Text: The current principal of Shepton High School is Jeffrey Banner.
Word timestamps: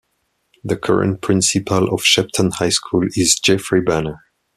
The 0.63 0.77
current 0.77 1.21
principal 1.21 1.87
of 1.93 2.03
Shepton 2.03 2.49
High 2.55 2.69
School 2.69 3.05
is 3.15 3.37
Jeffrey 3.39 3.81
Banner. 3.81 4.17